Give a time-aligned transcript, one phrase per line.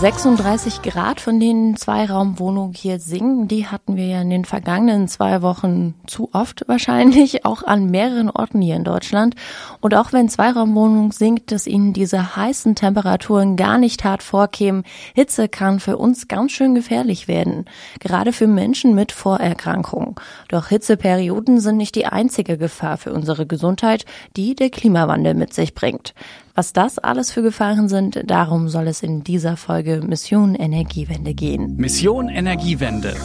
[0.00, 5.08] Die 36 Grad, von denen Zweiraumwohnungen hier singen, die hatten wir ja in den vergangenen
[5.08, 9.34] zwei Wochen zu oft wahrscheinlich, auch an mehreren Orten hier in Deutschland.
[9.82, 15.50] Und auch wenn Zweiraumwohnung singt, dass ihnen diese heißen Temperaturen gar nicht hart vorkämen, Hitze
[15.50, 17.66] kann für uns ganz schön gefährlich werden.
[17.98, 20.14] Gerade für Menschen mit Vorerkrankungen.
[20.48, 25.74] Doch Hitzeperioden sind nicht die einzige Gefahr für unsere Gesundheit, die der Klimawandel mit sich
[25.74, 26.14] bringt.
[26.60, 31.76] Was das alles für Gefahren sind, darum soll es in dieser Folge Mission Energiewende gehen.
[31.76, 33.16] Mission Energiewende.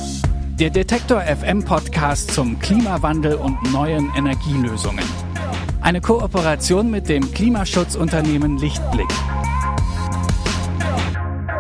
[0.58, 5.04] Der Detektor FM Podcast zum Klimawandel und neuen Energielösungen.
[5.82, 9.10] Eine Kooperation mit dem Klimaschutzunternehmen Lichtblick.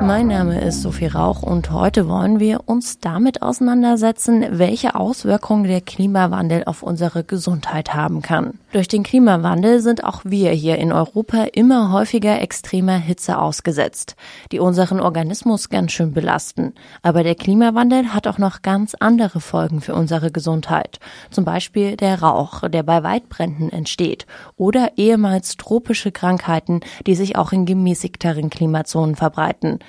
[0.01, 5.81] Mein Name ist Sophie Rauch und heute wollen wir uns damit auseinandersetzen, welche Auswirkungen der
[5.81, 8.59] Klimawandel auf unsere Gesundheit haben kann.
[8.75, 14.17] Durch den Klimawandel sind auch wir hier in Europa immer häufiger extremer Hitze ausgesetzt,
[14.51, 16.73] die unseren Organismus ganz schön belasten.
[17.01, 20.99] Aber der Klimawandel hat auch noch ganz andere Folgen für unsere Gesundheit.
[21.31, 24.25] Zum Beispiel der Rauch, der bei Waldbränden entsteht
[24.57, 29.79] oder ehemals tropische Krankheiten, die sich auch in gemäßigteren Klimazonen verbreiten.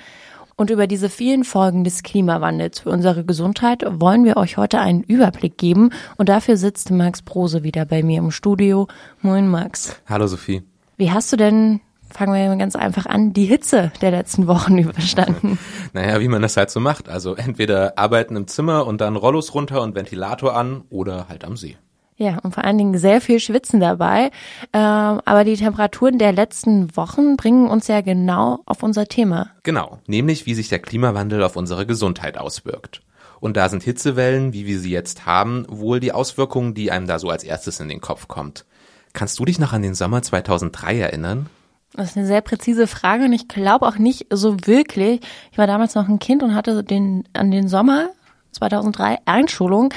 [0.59, 5.03] Und über diese vielen Folgen des Klimawandels für unsere Gesundheit wollen wir euch heute einen
[5.03, 5.91] Überblick geben.
[6.17, 8.87] Und dafür sitzt Max Prose wieder bei mir im Studio.
[9.21, 9.95] Moin Max.
[10.07, 10.63] Hallo Sophie.
[10.97, 15.59] Wie hast du denn fangen wir ganz einfach an, die Hitze der letzten Wochen überstanden.
[15.93, 17.07] Naja, wie man das halt so macht.
[17.09, 21.57] Also entweder arbeiten im Zimmer und dann Rollos runter und Ventilator an oder halt am
[21.57, 21.77] See.
[22.17, 24.31] Ja, und vor allen Dingen sehr viel Schwitzen dabei.
[24.73, 29.51] Ähm, aber die Temperaturen der letzten Wochen bringen uns ja genau auf unser Thema.
[29.61, 33.01] Genau, nämlich wie sich der Klimawandel auf unsere Gesundheit auswirkt.
[33.39, 37.19] Und da sind Hitzewellen, wie wir sie jetzt haben, wohl die Auswirkungen, die einem da
[37.19, 38.65] so als erstes in den Kopf kommt.
[39.13, 41.49] Kannst du dich noch an den Sommer 2003 erinnern?
[41.93, 45.21] Das ist eine sehr präzise Frage und ich glaube auch nicht so wirklich.
[45.51, 48.09] Ich war damals noch ein Kind und hatte den, an den Sommer
[48.57, 49.93] 2003 Einschulung,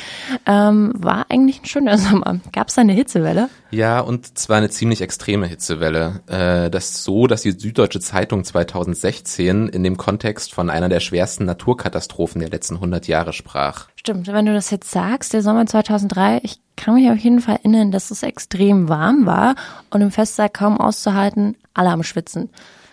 [0.47, 2.41] ähm, war eigentlich ein schöner Sommer.
[2.53, 3.49] Gab es da eine Hitzewelle?
[3.71, 6.21] Ja, und zwar eine ziemlich extreme Hitzewelle.
[6.27, 11.01] Äh, das ist so, dass die Süddeutsche Zeitung 2016 in dem Kontext von einer der
[11.01, 13.89] schwersten Naturkatastrophen der letzten 100 Jahre sprach.
[13.97, 17.57] Stimmt, wenn du das jetzt sagst, der Sommer 2003, ich kann mich auf jeden Fall
[17.57, 19.55] erinnern, dass es extrem warm war
[19.91, 22.51] und im Festsaal kaum auszuhalten, alle am Schwitzen.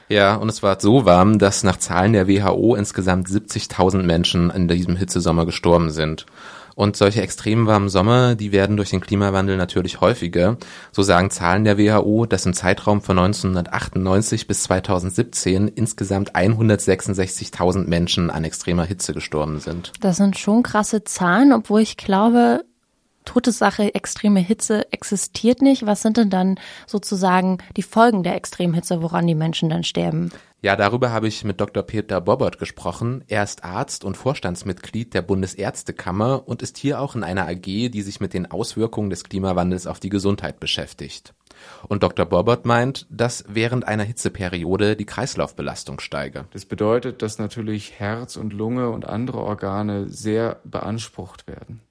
[0.09, 4.68] Ja, und es war so warm, dass nach Zahlen der WHO insgesamt 70.000 Menschen in
[4.68, 6.25] diesem Hitzesommer gestorben sind.
[6.78, 10.57] Und solche extrem warmen Sommer, die werden durch den Klimawandel natürlich häufiger.
[10.91, 18.29] So sagen Zahlen der WHO, dass im Zeitraum von 1998 bis 2017 insgesamt 166.000 Menschen
[18.29, 19.91] an extremer Hitze gestorben sind.
[20.01, 22.63] Das sind schon krasse Zahlen, obwohl ich glaube,
[23.27, 25.85] Todessache extreme Hitze existiert nicht.
[25.85, 30.31] Was sind denn dann sozusagen die Folgen der Extremhitze, woran die Menschen dann sterben?
[30.61, 31.83] Ja, darüber habe ich mit Dr.
[31.83, 33.25] Peter Bobbert gesprochen.
[33.27, 38.01] Er ist Arzt und Vorstandsmitglied der Bundesärztekammer und ist hier auch in einer AG, die
[38.01, 41.33] sich mit den Auswirkungen des Klimawandels auf die Gesundheit beschäftigt.
[41.89, 42.25] Und Dr.
[42.25, 46.45] Bobbert meint, dass während einer Hitzeperiode die Kreislaufbelastung steige.
[46.53, 51.81] Das bedeutet, dass natürlich Herz und Lunge und andere Organe sehr beansprucht werden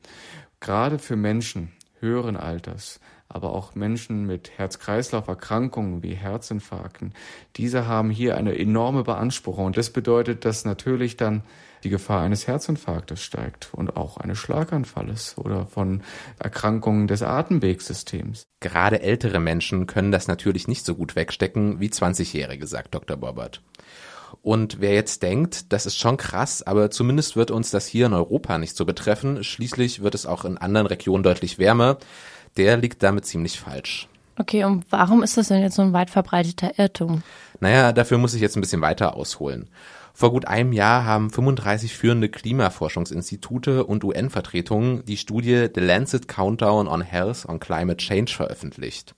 [0.66, 7.14] gerade für Menschen höheren Alters, aber auch Menschen mit Herz-Kreislauf-Erkrankungen wie Herzinfarkten,
[7.56, 9.66] diese haben hier eine enorme Beanspruchung.
[9.66, 11.42] Und das bedeutet, dass natürlich dann
[11.84, 16.02] die Gefahr eines Herzinfarktes steigt und auch eines Schlaganfalles oder von
[16.40, 18.42] Erkrankungen des Atemwegssystems.
[18.58, 23.16] Gerade ältere Menschen können das natürlich nicht so gut wegstecken wie 20-Jährige, sagt Dr.
[23.16, 23.62] Bobbert.
[24.42, 28.12] Und wer jetzt denkt, das ist schon krass, aber zumindest wird uns das hier in
[28.12, 31.98] Europa nicht so betreffen, schließlich wird es auch in anderen Regionen deutlich wärmer,
[32.56, 34.08] der liegt damit ziemlich falsch.
[34.38, 37.22] Okay, und warum ist das denn jetzt so ein weit verbreiteter Irrtum?
[37.60, 39.68] Naja, dafür muss ich jetzt ein bisschen weiter ausholen.
[40.12, 46.88] Vor gut einem Jahr haben 35 führende Klimaforschungsinstitute und UN-Vertretungen die Studie The Lancet Countdown
[46.88, 49.14] on Health on Climate Change veröffentlicht.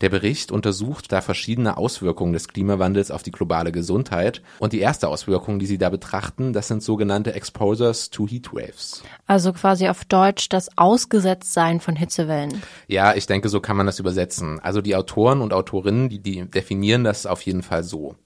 [0.00, 4.42] Der Bericht untersucht da verschiedene Auswirkungen des Klimawandels auf die globale Gesundheit.
[4.58, 9.02] Und die erste Auswirkung, die sie da betrachten, das sind sogenannte Exposures to Heatwaves.
[9.26, 12.62] Also quasi auf Deutsch das Ausgesetztsein von Hitzewellen.
[12.88, 14.60] Ja, ich denke, so kann man das übersetzen.
[14.60, 18.16] Also die Autoren und Autorinnen, die, die definieren das auf jeden Fall so.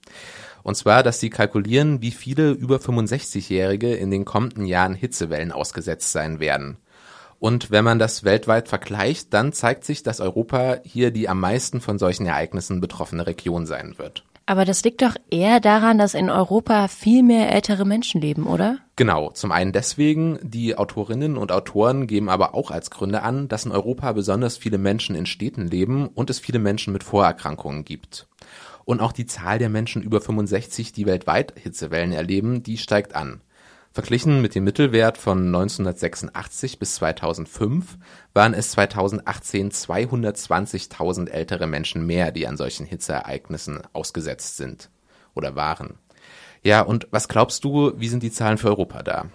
[0.63, 6.11] Und zwar, dass sie kalkulieren, wie viele über 65-Jährige in den kommenden Jahren Hitzewellen ausgesetzt
[6.11, 6.77] sein werden.
[7.41, 11.81] Und wenn man das weltweit vergleicht, dann zeigt sich, dass Europa hier die am meisten
[11.81, 14.23] von solchen Ereignissen betroffene Region sein wird.
[14.45, 18.77] Aber das liegt doch eher daran, dass in Europa viel mehr ältere Menschen leben, oder?
[18.95, 23.65] Genau, zum einen deswegen, die Autorinnen und Autoren geben aber auch als Gründe an, dass
[23.65, 28.27] in Europa besonders viele Menschen in Städten leben und es viele Menschen mit Vorerkrankungen gibt.
[28.85, 33.41] Und auch die Zahl der Menschen über 65, die weltweit Hitzewellen erleben, die steigt an.
[33.93, 37.97] Verglichen mit dem Mittelwert von 1986 bis 2005
[38.33, 44.89] waren es 2018 220.000 ältere Menschen mehr, die an solchen Hitzeereignissen ausgesetzt sind
[45.35, 45.97] oder waren.
[46.63, 49.25] Ja, und was glaubst du, wie sind die Zahlen für Europa da?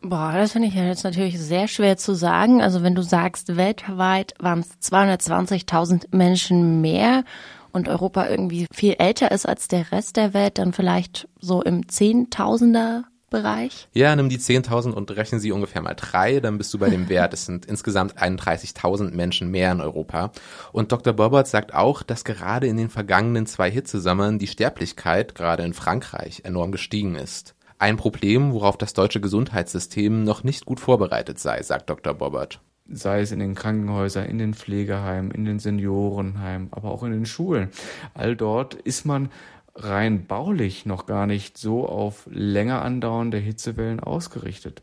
[0.00, 2.62] Boah, das finde ich jetzt natürlich sehr schwer zu sagen.
[2.62, 7.24] Also wenn du sagst, weltweit waren es 220.000 Menschen mehr
[7.72, 11.88] und Europa irgendwie viel älter ist als der Rest der Welt, dann vielleicht so im
[11.90, 13.04] Zehntausender
[13.36, 13.88] Bereich?
[13.92, 17.10] Ja, nimm die 10.000 und rechne sie ungefähr mal drei, dann bist du bei dem
[17.10, 17.34] Wert.
[17.34, 20.32] Es sind insgesamt 31.000 Menschen mehr in Europa.
[20.72, 21.12] Und Dr.
[21.12, 26.42] Bobbert sagt auch, dass gerade in den vergangenen zwei Hitzesommern die Sterblichkeit, gerade in Frankreich,
[26.44, 27.54] enorm gestiegen ist.
[27.78, 32.14] Ein Problem, worauf das deutsche Gesundheitssystem noch nicht gut vorbereitet sei, sagt Dr.
[32.14, 32.60] Bobbert.
[32.88, 37.26] Sei es in den Krankenhäusern, in den Pflegeheimen, in den Seniorenheimen, aber auch in den
[37.26, 37.68] Schulen.
[38.14, 39.28] All dort ist man
[39.76, 44.82] rein baulich noch gar nicht so auf länger andauernde Hitzewellen ausgerichtet.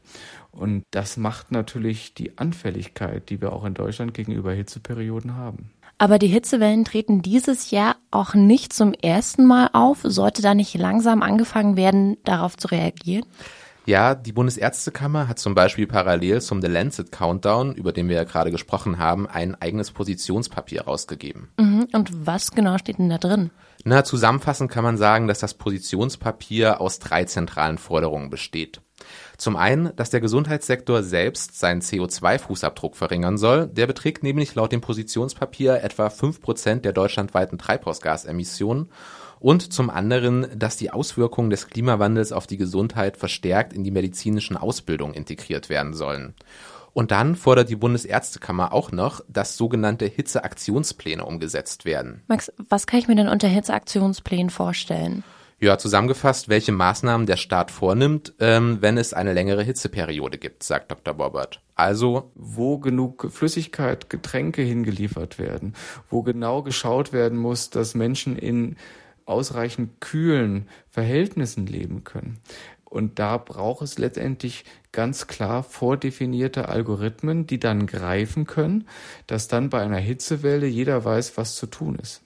[0.51, 5.71] Und das macht natürlich die Anfälligkeit, die wir auch in Deutschland gegenüber Hitzeperioden haben.
[5.97, 9.99] Aber die Hitzewellen treten dieses Jahr auch nicht zum ersten Mal auf.
[10.03, 13.25] Sollte da nicht langsam angefangen werden, darauf zu reagieren?
[13.85, 18.23] Ja, die Bundesärztekammer hat zum Beispiel parallel zum The Lancet Countdown, über den wir ja
[18.23, 21.49] gerade gesprochen haben, ein eigenes Positionspapier rausgegeben.
[21.57, 21.87] Mhm.
[21.91, 23.51] Und was genau steht denn da drin?
[23.85, 28.81] Na, zusammenfassend kann man sagen, dass das Positionspapier aus drei zentralen Forderungen besteht.
[29.37, 33.67] Zum einen, dass der Gesundheitssektor selbst seinen CO2-Fußabdruck verringern soll.
[33.67, 38.89] Der beträgt nämlich laut dem Positionspapier etwa fünf Prozent der deutschlandweiten Treibhausgasemissionen.
[39.39, 44.55] Und zum anderen, dass die Auswirkungen des Klimawandels auf die Gesundheit verstärkt in die medizinischen
[44.55, 46.33] Ausbildungen integriert werden sollen.
[46.93, 52.21] Und dann fordert die Bundesärztekammer auch noch, dass sogenannte Hitzeaktionspläne umgesetzt werden.
[52.27, 55.23] Max, was kann ich mir denn unter Hitzeaktionsplänen vorstellen?
[55.59, 60.91] Ja, zusammengefasst, welche Maßnahmen der Staat vornimmt, ähm, wenn es eine längere Hitzeperiode gibt, sagt
[60.91, 61.13] Dr.
[61.13, 61.61] Bobbert.
[61.75, 65.73] Also, wo genug Flüssigkeit, Getränke hingeliefert werden,
[66.09, 68.75] wo genau geschaut werden muss, dass Menschen in
[69.25, 72.39] ausreichend kühlen Verhältnissen leben können.
[72.93, 78.87] Und da braucht es letztendlich ganz klar vordefinierte Algorithmen, die dann greifen können,
[79.25, 82.21] dass dann bei einer Hitzewelle jeder weiß, was zu tun ist.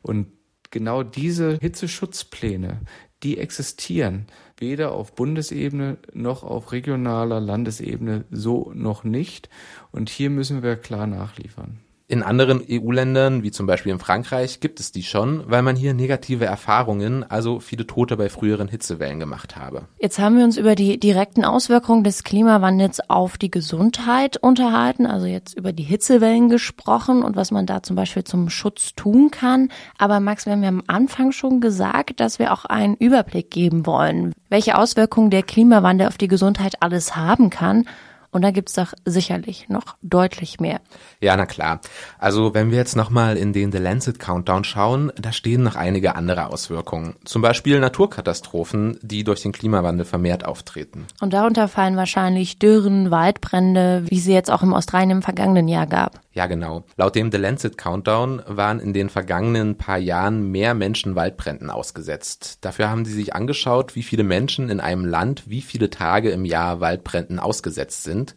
[0.00, 0.28] Und
[0.70, 2.82] genau diese Hitzeschutzpläne,
[3.24, 4.26] die existieren
[4.58, 9.48] weder auf Bundesebene noch auf regionaler Landesebene so noch nicht.
[9.90, 11.80] Und hier müssen wir klar nachliefern.
[12.12, 15.94] In anderen EU-Ländern, wie zum Beispiel in Frankreich, gibt es die schon, weil man hier
[15.94, 19.88] negative Erfahrungen, also viele Tote bei früheren Hitzewellen gemacht habe.
[19.98, 25.24] Jetzt haben wir uns über die direkten Auswirkungen des Klimawandels auf die Gesundheit unterhalten, also
[25.24, 29.70] jetzt über die Hitzewellen gesprochen und was man da zum Beispiel zum Schutz tun kann.
[29.96, 33.86] Aber Max, wir haben ja am Anfang schon gesagt, dass wir auch einen Überblick geben
[33.86, 37.86] wollen, welche Auswirkungen der Klimawandel auf die Gesundheit alles haben kann.
[38.32, 40.80] Und da gibt's doch sicherlich noch deutlich mehr.
[41.20, 41.80] Ja, na klar.
[42.18, 46.16] Also wenn wir jetzt nochmal in den The Lancet Countdown schauen, da stehen noch einige
[46.16, 47.14] andere Auswirkungen.
[47.24, 51.06] Zum Beispiel Naturkatastrophen, die durch den Klimawandel vermehrt auftreten.
[51.20, 55.86] Und darunter fallen wahrscheinlich Dürren, Waldbrände, wie sie jetzt auch im Australien im vergangenen Jahr
[55.86, 56.22] gab.
[56.34, 56.84] Ja, genau.
[56.96, 62.58] Laut dem The Lancet Countdown waren in den vergangenen paar Jahren mehr Menschen Waldbränden ausgesetzt.
[62.62, 66.46] Dafür haben sie sich angeschaut, wie viele Menschen in einem Land wie viele Tage im
[66.46, 68.36] Jahr Waldbränden ausgesetzt sind.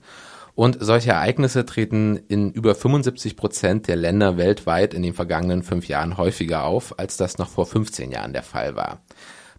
[0.56, 5.89] Und solche Ereignisse treten in über 75 Prozent der Länder weltweit in den vergangenen fünf
[5.89, 9.01] Jahren häufiger auf, als das noch vor 15 Jahren der Fall war.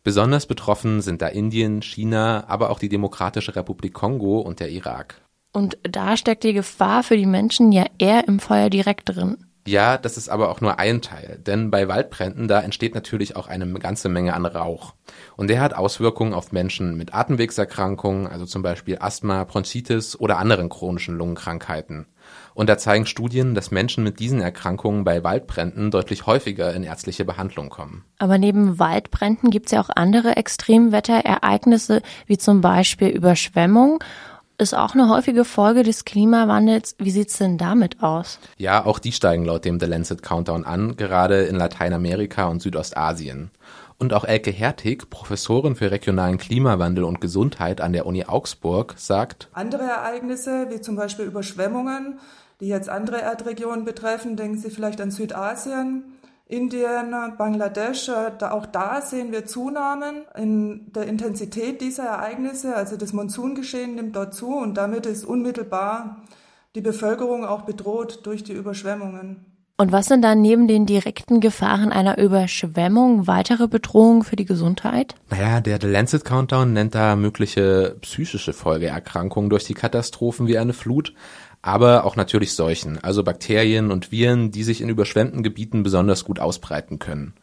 [0.02, 5.20] Besonders betroffen sind da Indien, China, aber auch die Demokratische Republik Kongo und der Irak.
[5.52, 9.36] Und da steckt die Gefahr für die Menschen ja eher im Feuer direkt drin.
[9.66, 13.48] Ja, das ist aber auch nur ein Teil, denn bei Waldbränden, da entsteht natürlich auch
[13.48, 14.94] eine ganze Menge an Rauch.
[15.36, 20.68] Und der hat Auswirkungen auf Menschen mit Atemwegserkrankungen, also zum Beispiel Asthma, Bronchitis oder anderen
[20.68, 22.06] chronischen Lungenkrankheiten.
[22.54, 27.24] Und da zeigen Studien, dass Menschen mit diesen Erkrankungen bei Waldbränden deutlich häufiger in ärztliche
[27.24, 28.04] Behandlung kommen.
[28.18, 34.02] Aber neben Waldbränden gibt es ja auch andere Extremwetterereignisse, wie zum Beispiel Überschwemmung
[34.58, 36.96] ist auch eine häufige Folge des Klimawandels.
[36.98, 38.38] Wie sieht's denn damit aus?
[38.56, 43.50] Ja, auch die steigen laut dem The Lancet Countdown an, gerade in Lateinamerika und Südostasien.
[43.98, 49.48] Und auch Elke Hertig, Professorin für regionalen Klimawandel und Gesundheit an der Uni Augsburg, sagt,
[49.52, 52.18] Andere Ereignisse, wie zum Beispiel Überschwemmungen,
[52.60, 56.15] die jetzt andere Erdregionen betreffen, denken Sie vielleicht an Südasien,
[56.48, 62.76] Indien, Bangladesch, auch da sehen wir Zunahmen in der Intensität dieser Ereignisse.
[62.76, 66.22] Also das Monsungeschehen nimmt dort zu und damit ist unmittelbar
[66.76, 69.44] die Bevölkerung auch bedroht durch die Überschwemmungen.
[69.78, 75.14] Und was sind dann neben den direkten Gefahren einer Überschwemmung weitere Bedrohungen für die Gesundheit?
[75.28, 80.72] Naja, der The Lancet Countdown nennt da mögliche psychische Folgeerkrankungen durch die Katastrophen wie eine
[80.72, 81.12] Flut,
[81.62, 86.38] aber auch natürlich Seuchen, also Bakterien und Viren, die sich in überschwemmten Gebieten besonders gut
[86.38, 87.34] ausbreiten können.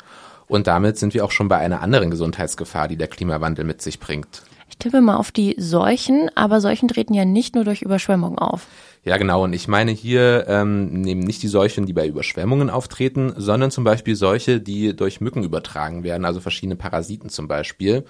[0.48, 4.00] Und damit sind wir auch schon bei einer anderen Gesundheitsgefahr, die der Klimawandel mit sich
[4.00, 4.44] bringt.
[4.70, 8.66] Ich tippe mal auf die Seuchen, aber Seuchen treten ja nicht nur durch Überschwemmung auf.
[9.04, 9.44] Ja, genau.
[9.44, 13.84] Und ich meine hier ähm, nehmen nicht die Seuchen, die bei Überschwemmungen auftreten, sondern zum
[13.84, 18.06] Beispiel solche, die durch Mücken übertragen werden, also verschiedene Parasiten zum Beispiel.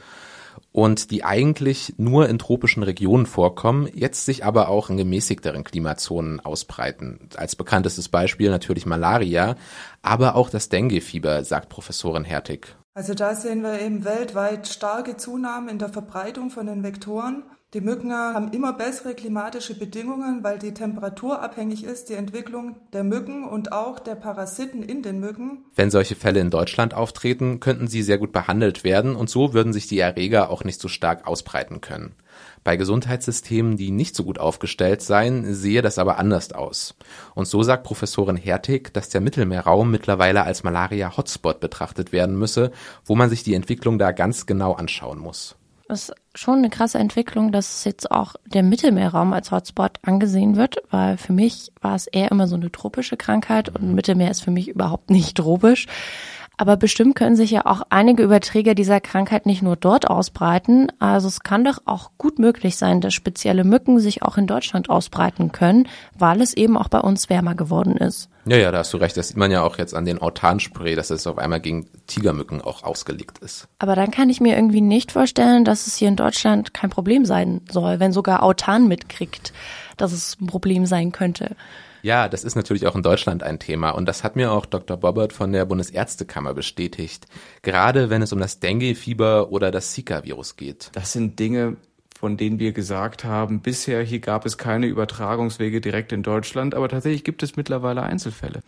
[0.74, 6.40] Und die eigentlich nur in tropischen Regionen vorkommen, jetzt sich aber auch in gemäßigteren Klimazonen
[6.40, 7.30] ausbreiten.
[7.36, 9.56] Als bekanntestes Beispiel natürlich Malaria,
[10.02, 12.76] aber auch das Dengue-Fieber, sagt Professorin Hertig.
[12.96, 17.44] Also da sehen wir eben weltweit starke Zunahmen in der Verbreitung von den Vektoren.
[17.74, 23.04] Die Mücken haben immer bessere klimatische Bedingungen, weil die Temperatur abhängig ist, die Entwicklung der
[23.04, 25.66] Mücken und auch der Parasiten in den Mücken.
[25.76, 29.74] Wenn solche Fälle in Deutschland auftreten, könnten sie sehr gut behandelt werden und so würden
[29.74, 32.14] sich die Erreger auch nicht so stark ausbreiten können.
[32.64, 36.94] Bei Gesundheitssystemen, die nicht so gut aufgestellt seien, sehe das aber anders aus.
[37.34, 42.72] Und so sagt Professorin Hertig, dass der Mittelmeerraum mittlerweile als Malaria-Hotspot betrachtet werden müsse,
[43.04, 45.56] wo man sich die Entwicklung da ganz genau anschauen muss.
[45.90, 51.18] Ist schon eine krasse Entwicklung, dass jetzt auch der Mittelmeerraum als Hotspot angesehen wird, weil
[51.18, 54.70] für mich war es eher immer so eine tropische Krankheit und Mittelmeer ist für mich
[54.70, 55.88] überhaupt nicht tropisch.
[56.58, 60.92] Aber bestimmt können sich ja auch einige Überträger dieser Krankheit nicht nur dort ausbreiten.
[61.00, 64.90] Also es kann doch auch gut möglich sein, dass spezielle Mücken sich auch in Deutschland
[64.90, 68.30] ausbreiten können, weil es eben auch bei uns wärmer geworden ist.
[68.46, 69.18] Ja, ja, da hast du recht.
[69.18, 72.62] Das sieht man ja auch jetzt an den Autanspray, dass es auf einmal gegen Tigermücken
[72.62, 73.68] auch ausgelegt ist.
[73.80, 77.26] Aber dann kann ich mir irgendwie nicht vorstellen, dass es hier in Deutschland kein Problem
[77.26, 79.54] sein soll, wenn sogar Autan mitkriegt,
[79.98, 81.56] dass es ein Problem sein könnte.
[82.04, 84.98] Ja, das ist natürlich auch in Deutschland ein Thema und das hat mir auch Dr.
[84.98, 87.28] Bobbert von der Bundesärztekammer bestätigt.
[87.62, 90.92] Gerade wenn es um das Dengue-Fieber oder das Zika-Virus geht.
[90.92, 91.78] Das sind Dinge,
[92.24, 96.90] von denen wir gesagt haben, bisher hier gab es keine Übertragungswege direkt in Deutschland, aber
[96.90, 98.60] tatsächlich gibt es mittlerweile Einzelfälle,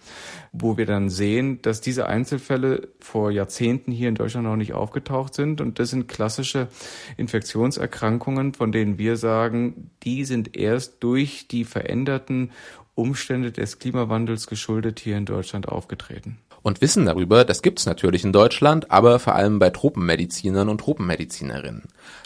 [0.54, 5.34] wo wir dann sehen, dass diese Einzelfälle vor Jahrzehnten hier in Deutschland noch nicht aufgetaucht
[5.34, 6.70] sind und das sind klassische
[7.18, 12.52] Infektionserkrankungen, von denen wir sagen, die sind erst durch die veränderten
[12.96, 16.38] Umstände des Klimawandels geschuldet hier in Deutschland aufgetreten.
[16.62, 21.84] Und Wissen darüber, das gibt's natürlich in Deutschland, aber vor allem bei Tropenmedizinern und Tropenmedizinerinnen.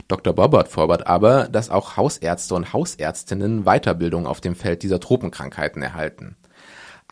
[0.07, 0.33] Dr.
[0.33, 6.37] Bobbert fordert aber, dass auch Hausärzte und Hausärztinnen Weiterbildung auf dem Feld dieser Tropenkrankheiten erhalten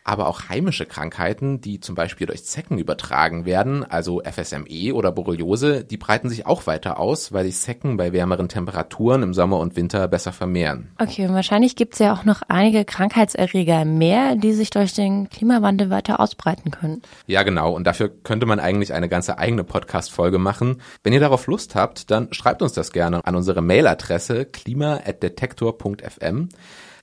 [0.04, 5.84] aber auch heimische Krankheiten, die zum Beispiel durch Zecken übertragen werden, also FSME oder Borreliose,
[5.84, 9.76] die breiten sich auch weiter aus, weil sich Zecken bei wärmeren Temperaturen im Sommer und
[9.76, 10.90] Winter besser vermehren.
[10.98, 15.28] Okay, und wahrscheinlich gibt es ja auch noch einige Krankheitserreger mehr, die sich durch den
[15.28, 17.02] Klimawandel weiter ausbreiten können.
[17.26, 17.74] Ja, genau.
[17.74, 20.80] Und dafür könnte man eigentlich eine ganze eigene Podcast-Folge machen.
[21.02, 26.48] Wenn ihr darauf Lust habt, dann schreibt uns das gerne an unsere Mailadresse klima.detektor.fm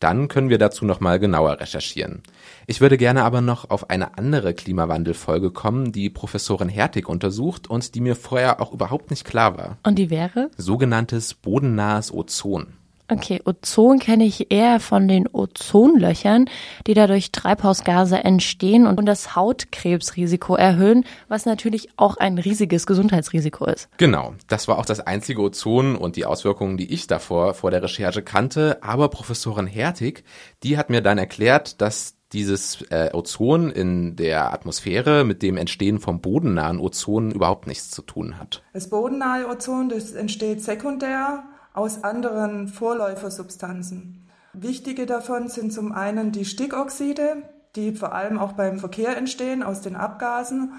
[0.05, 2.21] dann können wir dazu nochmal genauer recherchieren.
[2.67, 7.95] Ich würde gerne aber noch auf eine andere Klimawandelfolge kommen, die Professorin Hertig untersucht und
[7.95, 9.77] die mir vorher auch überhaupt nicht klar war.
[9.81, 10.51] Und die wäre?
[10.57, 12.67] Sogenanntes bodennahes Ozon.
[13.07, 16.49] Okay, Ozon kenne ich eher von den Ozonlöchern,
[16.87, 23.89] die dadurch Treibhausgase entstehen und das Hautkrebsrisiko erhöhen, was natürlich auch ein riesiges Gesundheitsrisiko ist.
[23.97, 27.83] Genau, das war auch das einzige Ozon und die Auswirkungen, die ich davor vor der
[27.83, 28.79] Recherche kannte.
[28.81, 30.23] Aber Professorin Hertig,
[30.63, 35.99] die hat mir dann erklärt, dass dieses äh, Ozon in der Atmosphäre mit dem Entstehen
[35.99, 38.63] vom bodennahen Ozon überhaupt nichts zu tun hat.
[38.73, 41.43] Das bodennahe Ozon, das entsteht sekundär
[41.75, 44.25] aus anderen Vorläufersubstanzen.
[44.53, 47.43] Wichtige davon sind zum einen die Stickoxide,
[47.75, 50.73] die vor allem auch beim Verkehr entstehen aus den Abgasen.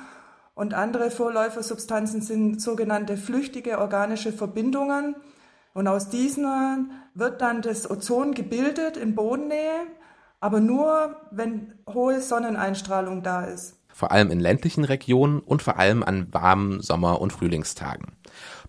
[0.55, 5.15] Und andere Vorläufersubstanzen sind sogenannte flüchtige organische Verbindungen.
[5.75, 9.83] Und aus diesen wird dann das Ozon gebildet in Bodennähe,
[10.41, 13.77] aber nur, wenn hohe Sonneneinstrahlung da ist.
[13.97, 18.13] Vor allem in ländlichen Regionen und vor allem an warmen Sommer- und Frühlingstagen.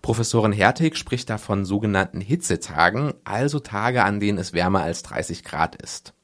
[0.00, 5.44] Professorin Hertig spricht da von sogenannten Hitzetagen, also Tage, an denen es wärmer als 30
[5.44, 6.14] Grad ist.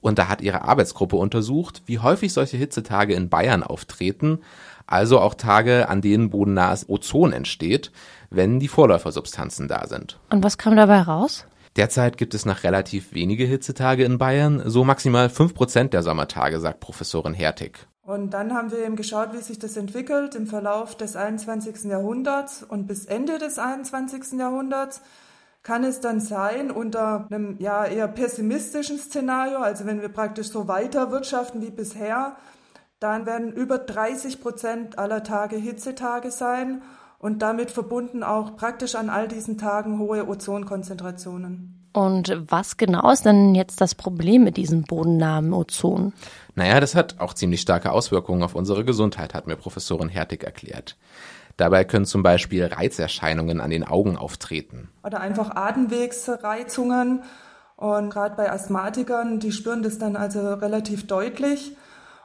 [0.00, 4.38] Und da hat ihre Arbeitsgruppe untersucht, wie häufig solche Hitzetage in Bayern auftreten,
[4.86, 7.92] also auch Tage, an denen bodennahes Ozon entsteht,
[8.30, 10.20] wenn die Vorläufersubstanzen da sind.
[10.30, 11.44] Und was kam dabei raus?
[11.76, 16.60] Derzeit gibt es noch relativ wenige Hitzetage in Bayern, so maximal fünf Prozent der Sommertage,
[16.60, 17.86] sagt Professorin Hertig.
[18.08, 21.84] Und dann haben wir eben geschaut, wie sich das entwickelt im Verlauf des 21.
[21.84, 24.38] Jahrhunderts und bis Ende des 21.
[24.38, 25.02] Jahrhunderts
[25.62, 30.68] kann es dann sein, unter einem ja eher pessimistischen Szenario, also wenn wir praktisch so
[30.68, 32.36] weiter wirtschaften wie bisher,
[32.98, 36.80] dann werden über 30 Prozent aller Tage Hitzetage sein
[37.18, 41.77] und damit verbunden auch praktisch an all diesen Tagen hohe Ozonkonzentrationen.
[41.92, 46.12] Und was genau ist denn jetzt das Problem mit diesem bodennahen Ozon?
[46.54, 50.96] Naja, das hat auch ziemlich starke Auswirkungen auf unsere Gesundheit, hat mir Professorin Hertig erklärt.
[51.56, 54.88] Dabei können zum Beispiel Reizerscheinungen an den Augen auftreten.
[55.02, 57.24] Oder einfach Atemwegsreizungen.
[57.76, 61.76] Und gerade bei Asthmatikern, die spüren das dann also relativ deutlich.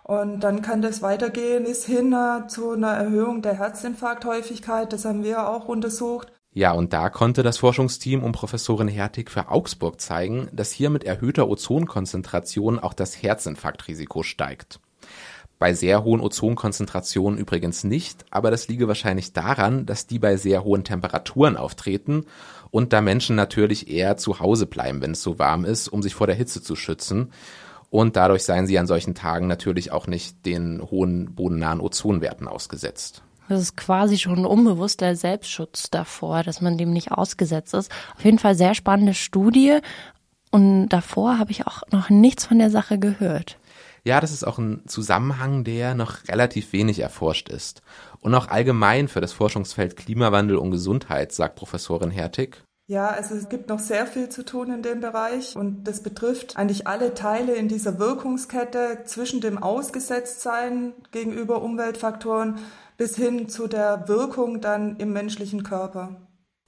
[0.04, 4.92] Und dann kann das weitergehen bis hin äh, zu einer Erhöhung der Herzinfarkthäufigkeit.
[4.92, 6.32] Das haben wir auch untersucht.
[6.54, 11.04] Ja, und da konnte das Forschungsteam um Professorin Hertig für Augsburg zeigen, dass hier mit
[11.04, 14.80] erhöhter Ozonkonzentration auch das Herzinfarktrisiko steigt.
[15.58, 20.64] Bei sehr hohen Ozonkonzentrationen übrigens nicht, aber das liege wahrscheinlich daran, dass die bei sehr
[20.64, 22.26] hohen Temperaturen auftreten
[22.70, 26.14] und da Menschen natürlich eher zu Hause bleiben, wenn es so warm ist, um sich
[26.14, 27.32] vor der Hitze zu schützen.
[27.90, 33.24] Und dadurch seien sie an solchen Tagen natürlich auch nicht den hohen bodennahen Ozonwerten ausgesetzt.
[33.50, 37.92] Das ist quasi schon ein unbewusster Selbstschutz davor, dass man dem nicht ausgesetzt ist.
[38.16, 39.80] Auf jeden Fall sehr spannende Studie.
[40.52, 43.58] Und davor habe ich auch noch nichts von der Sache gehört.
[44.06, 47.82] Ja, das ist auch ein Zusammenhang, der noch relativ wenig erforscht ist.
[48.20, 52.64] Und auch allgemein für das Forschungsfeld Klimawandel und Gesundheit, sagt Professorin Hertig.
[52.94, 56.58] Ja, also es gibt noch sehr viel zu tun in dem Bereich und das betrifft
[56.58, 62.60] eigentlich alle Teile in dieser Wirkungskette zwischen dem Ausgesetztsein gegenüber Umweltfaktoren
[62.96, 66.18] bis hin zu der Wirkung dann im menschlichen Körper.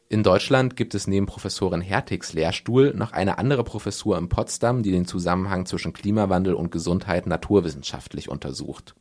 [0.08, 4.92] In Deutschland gibt es neben Professorin Hertigs Lehrstuhl noch eine andere Professur in Potsdam, die
[4.92, 8.94] den Zusammenhang zwischen Klimawandel und Gesundheit naturwissenschaftlich untersucht.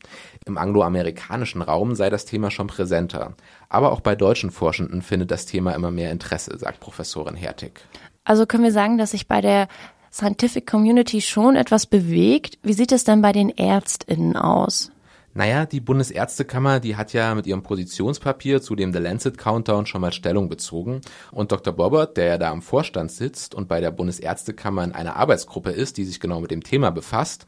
[0.47, 3.35] Im angloamerikanischen Raum sei das Thema schon präsenter.
[3.69, 7.81] Aber auch bei deutschen Forschenden findet das Thema immer mehr Interesse, sagt Professorin Hertig.
[8.25, 9.69] Also können wir sagen, dass sich bei der
[10.11, 12.59] Scientific Community schon etwas bewegt.
[12.63, 14.91] Wie sieht es denn bei den ÄrztInnen aus?
[15.37, 20.01] Naja, die Bundesärztekammer, die hat ja mit ihrem Positionspapier zu dem The Lancet Countdown schon
[20.01, 21.01] mal Stellung bezogen.
[21.33, 21.73] Und Dr.
[21.73, 25.97] Bobbert, der ja da am Vorstand sitzt und bei der Bundesärztekammer in einer Arbeitsgruppe ist,
[25.97, 27.47] die sich genau mit dem Thema befasst,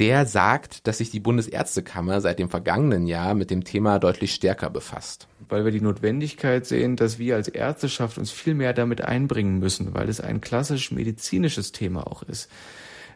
[0.00, 4.70] der sagt, dass sich die Bundesärztekammer seit dem vergangenen Jahr mit dem Thema deutlich stärker
[4.70, 5.28] befasst.
[5.48, 9.94] Weil wir die Notwendigkeit sehen, dass wir als Ärzteschaft uns viel mehr damit einbringen müssen,
[9.94, 12.48] weil es ein klassisch medizinisches Thema auch ist.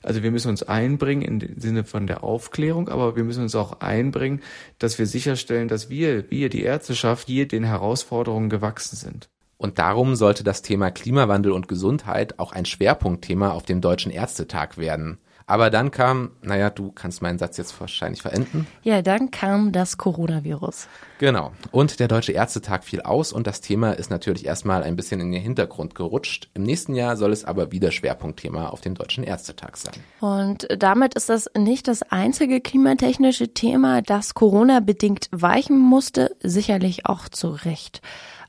[0.05, 3.81] Also wir müssen uns einbringen im Sinne von der Aufklärung, aber wir müssen uns auch
[3.81, 4.43] einbringen,
[4.79, 9.31] dass wir sicherstellen, dass wir, wir, die Ärzteschaft, hier den Herausforderungen gewachsen sind.
[9.57, 14.77] Und darum sollte das Thema Klimawandel und Gesundheit auch ein Schwerpunktthema auf dem Deutschen Ärztetag
[14.77, 15.19] werden.
[15.47, 18.67] Aber dann kam, naja, du kannst meinen Satz jetzt wahrscheinlich verenden.
[18.83, 20.89] Ja, dann kam das Coronavirus.
[21.19, 21.53] Genau.
[21.71, 25.33] Und der Deutsche Ärztetag fiel aus und das Thema ist natürlich erstmal ein bisschen in
[25.33, 26.49] den Hintergrund gerutscht.
[26.55, 29.95] Im nächsten Jahr soll es aber wieder Schwerpunktthema auf dem Deutschen Ärztetag sein.
[30.21, 37.07] Und damit ist das nicht das einzige klimatechnische Thema, das Corona bedingt weichen musste, sicherlich
[37.07, 38.01] auch zu Recht.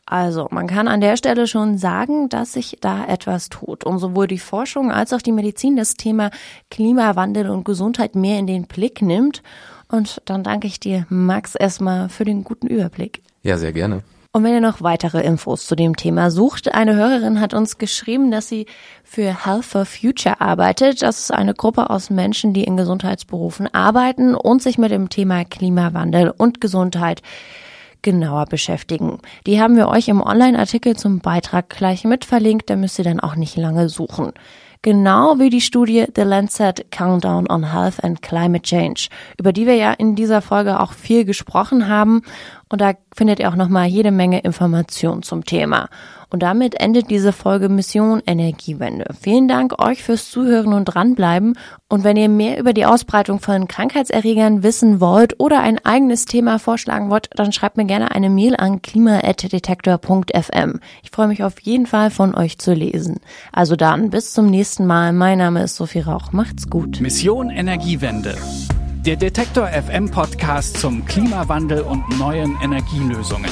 [0.07, 4.27] Also, man kann an der Stelle schon sagen, dass sich da etwas tut, um sowohl
[4.27, 6.29] die Forschung als auch die Medizin das Thema
[6.69, 9.41] Klimawandel und Gesundheit mehr in den Blick nimmt.
[9.89, 13.23] Und dann danke ich dir, Max, erstmal für den guten Überblick.
[13.41, 14.03] Ja, sehr gerne.
[14.31, 18.31] Und wenn ihr noch weitere Infos zu dem Thema sucht, eine Hörerin hat uns geschrieben,
[18.31, 18.65] dass sie
[19.03, 21.01] für Health for Future arbeitet.
[21.01, 25.45] Das ist eine Gruppe aus Menschen, die in Gesundheitsberufen arbeiten und sich mit dem Thema
[25.45, 27.21] Klimawandel und Gesundheit
[28.05, 29.17] genauer beschäftigen.
[29.45, 33.19] Die haben wir euch im Online-Artikel zum Beitrag gleich mit verlinkt, da müsst ihr dann
[33.19, 34.31] auch nicht lange suchen.
[34.83, 39.07] Genau wie die Studie The Lancet Countdown on Health and Climate Change,
[39.39, 42.21] über die wir ja in dieser Folge auch viel gesprochen haben.
[42.69, 45.89] Und da findet ihr auch nochmal jede Menge Informationen zum Thema.
[46.29, 49.05] Und damit endet diese Folge Mission Energiewende.
[49.19, 51.57] Vielen Dank euch fürs Zuhören und dranbleiben.
[51.87, 56.59] Und wenn ihr mehr über die Ausbreitung von Krankheitserregern wissen wollt oder ein eigenes Thema
[56.59, 60.79] vorschlagen wollt, dann schreibt mir gerne eine Mail an klima.detektor.fm.
[61.03, 63.19] Ich freue mich auf jeden Fall von euch zu lesen.
[63.51, 65.13] Also dann, bis zum nächsten Mal.
[65.13, 66.31] Mein Name ist Sophie Rauch.
[66.31, 66.99] Macht's gut.
[67.01, 68.35] Mission Energiewende.
[69.05, 73.51] Der Detektor FM Podcast zum Klimawandel und neuen Energielösungen.